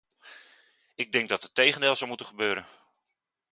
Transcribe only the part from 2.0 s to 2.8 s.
moeten gebeuren.